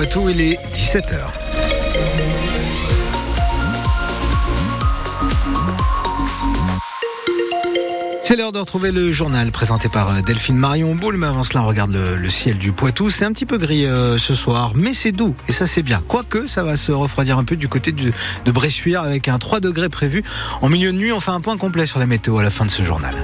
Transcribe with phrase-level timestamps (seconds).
[0.00, 1.18] Poitou, il est 17h.
[8.22, 11.18] C'est l'heure de retrouver le journal présenté par euh, Delphine Marion Boule.
[11.18, 13.10] Mais avant cela, on regarde le, ciel du Poitou.
[13.10, 16.02] C'est un petit peu gris euh, ce soir, mais c'est doux et ça c'est bien.
[16.08, 19.90] Quoique, ça va se refroidir un peu du côté de Bressuire avec un 3 degrés
[19.90, 20.24] prévu
[20.62, 21.12] en milieu de nuit.
[21.12, 23.14] On fait un point complet sur la météo à la fin de ce journal.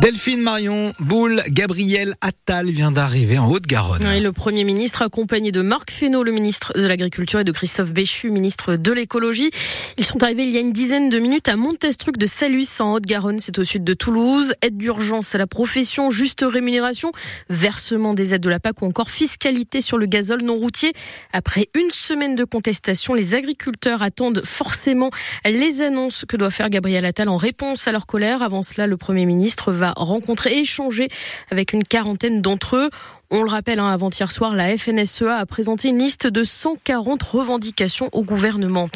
[0.00, 4.00] Delphine Marion Boule, Gabriel Attal vient d'arriver en Haute-Garonne.
[4.02, 8.30] le Premier ministre, accompagné de Marc Fesneau, le ministre de l'Agriculture, et de Christophe Béchu,
[8.30, 9.50] ministre de l'Écologie.
[9.98, 12.94] Ils sont arrivés il y a une dizaine de minutes à Montestruc de Saluis, en
[12.94, 14.54] Haute-Garonne, c'est au sud de Toulouse.
[14.62, 17.12] Aide d'urgence à la profession, juste rémunération,
[17.50, 20.94] versement des aides de la PAC ou encore fiscalité sur le gazole non routier.
[21.34, 25.10] Après une semaine de contestation, les agriculteurs attendent forcément
[25.44, 28.42] les annonces que doit faire Gabriel Attal en réponse à leur colère.
[28.42, 31.08] Avant cela, le Premier ministre va rencontrer, échanger
[31.50, 32.90] avec une quarantaine d'entre eux.
[33.32, 38.08] On le rappelle, hein, avant-hier soir, la FNSEA a présenté une liste de 140 revendications
[38.10, 38.88] au gouvernement.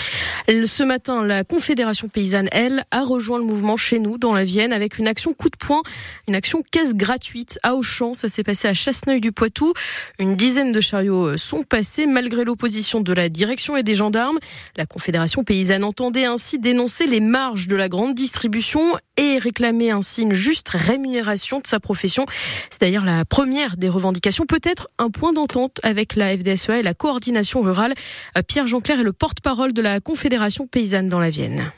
[0.48, 4.72] Ce matin, la Confédération paysanne, elle, a rejoint le mouvement chez nous, dans la Vienne,
[4.72, 5.82] avec une action coup de poing,
[6.26, 8.14] une action caisse gratuite à Auchan.
[8.14, 9.72] Ça s'est passé à Chasseneuil-du-Poitou.
[10.18, 14.40] Une dizaine de chariots euh, sont passés, malgré l'opposition de la direction et des gendarmes.
[14.76, 20.22] La Confédération paysanne entendait ainsi dénoncer les marges de la grande distribution et réclamer ainsi
[20.22, 22.26] une juste rémunération de sa profession.
[22.70, 26.94] C'est d'ailleurs la première des revendications peut-être un point d'entente avec la FDSEA et la
[26.94, 27.94] coordination rurale.
[28.36, 31.70] Euh, Pierre Jean-Clair est le porte-parole de la Confédération paysanne dans la Vienne.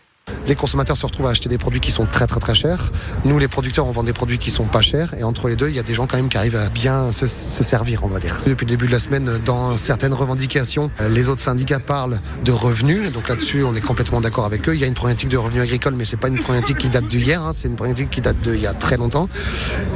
[0.49, 2.93] Les consommateurs se retrouvent à acheter des produits qui sont très très très chers.
[3.25, 5.13] Nous, les producteurs, on vend des produits qui sont pas chers.
[5.15, 7.11] Et entre les deux, il y a des gens quand même qui arrivent à bien
[7.11, 8.41] se, servir, on va dire.
[8.47, 13.11] Depuis le début de la semaine, dans certaines revendications, les autres syndicats parlent de revenus.
[13.11, 14.75] Donc là-dessus, on est complètement d'accord avec eux.
[14.77, 17.07] Il y a une problématique de revenus agricoles, mais c'est pas une problématique qui date
[17.09, 17.43] d'hier.
[17.43, 17.51] Hein.
[17.53, 19.29] C'est une problématique qui date d'il y a très longtemps.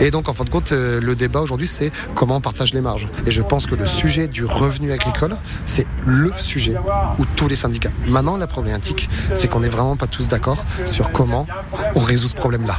[0.00, 2.80] Et donc, en fin de compte, euh, le débat aujourd'hui, c'est comment on partage les
[2.80, 3.06] marges.
[3.24, 6.74] Et je pense que le sujet du revenu agricole, c'est le sujet
[7.20, 7.92] où tous les syndicats.
[8.08, 10.39] Maintenant, la problématique, c'est qu'on n'est vraiment pas tous d'accord
[10.87, 11.47] sur comment
[11.94, 12.76] on résout ce problème-là.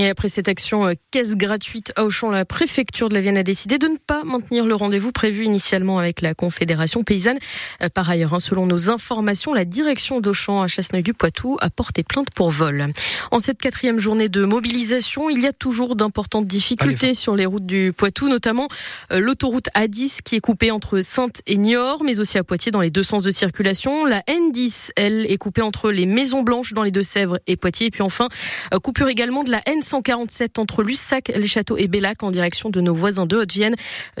[0.00, 3.42] Et après cette action euh, caisse gratuite à Auchan, la préfecture de la Vienne a
[3.42, 7.38] décidé de ne pas maintenir le rendez-vous prévu initialement avec la Confédération paysanne.
[7.82, 12.28] Euh, par ailleurs, hein, selon nos informations, la direction d'Auchan à Chasseneuil-du-Poitou a porté plainte
[12.30, 12.86] pour vol.
[13.32, 17.66] En cette quatrième journée de mobilisation, il y a toujours d'importantes difficultés sur les routes
[17.66, 18.68] du Poitou, notamment
[19.10, 22.82] euh, l'autoroute A10 qui est coupée entre Sainte et Niort, mais aussi à Poitiers dans
[22.82, 24.04] les deux sens de circulation.
[24.04, 27.86] La N10, elle, est coupée entre les Maisons Blanches dans les Deux-Sèvres et Poitiers.
[27.86, 28.28] Et puis enfin,
[28.82, 32.80] coupure également de la N 147 entre Lussac, les Châteaux et Bellac en direction de
[32.80, 33.74] nos voisins de Haute-Vienne.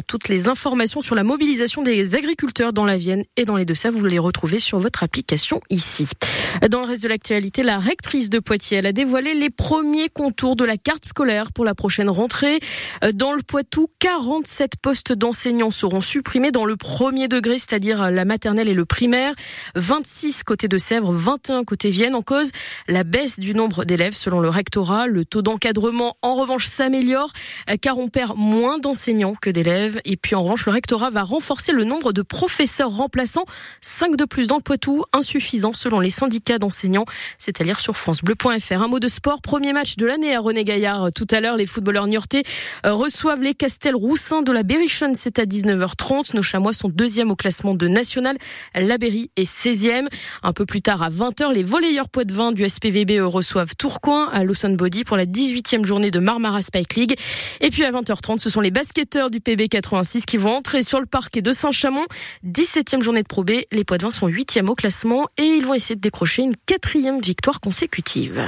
[0.06, 3.98] Toutes les informations sur la mobilisation des agriculteurs dans la Vienne et dans les Deux-Sèvres,
[3.98, 6.08] vous les retrouvez sur votre application ici.
[6.70, 10.64] Dans le reste de l'actualité, la rectrice de Poitiers a dévoilé les premiers contours de
[10.64, 12.58] la carte scolaire pour la prochaine rentrée.
[13.14, 18.68] Dans le Poitou, 47 postes d'enseignants seront supprimés dans le premier degré, c'est-à-dire la maternelle
[18.68, 19.34] et le primaire.
[19.76, 22.14] 26 côté de Sèvres, 21 côté Vienne.
[22.14, 22.50] En cause,
[22.88, 25.06] la baisse du nombre d'élèves selon le rectorat.
[25.06, 27.32] Le taux d'encadrement, en revanche, s'améliore
[27.70, 30.00] euh, car on perd moins d'enseignants que d'élèves.
[30.04, 33.44] Et puis, en revanche, le rectorat va renforcer le nombre de professeurs remplaçants.
[33.80, 37.04] 5 de plus dans le Poitou, insuffisant selon les syndicats d'enseignants.
[37.38, 38.82] C'est à dire sur FranceBleu.fr.
[38.82, 39.40] Un mot de sport.
[39.42, 41.12] Premier match de l'année à René Gaillard.
[41.12, 42.42] Tout à l'heure, les footballeurs niortais
[42.86, 45.14] euh, reçoivent les Castel Roussin de la Berrichonne.
[45.14, 46.34] C'est à 19h30.
[46.34, 48.36] Nos Chamois sont deuxième au classement de national.
[48.74, 50.06] La Berry est 16e.
[50.42, 54.70] Un peu plus tard, à 20h, les volleyeurs poids-de-vin du SPVB reçoivent Tourcoing à Lawson
[54.70, 57.18] Body pour la 18e journée de Marmara Spike League.
[57.60, 61.00] Et puis à 20h30, ce sont les basketteurs du PB 86 qui vont entrer sur
[61.00, 62.06] le parquet de Saint-Chamond.
[62.46, 63.38] 17e journée de Pro.
[63.48, 66.00] Les poids de vin sont 8e au classement et ils vont essayer de
[66.36, 68.42] une quatrième victoire consécutive.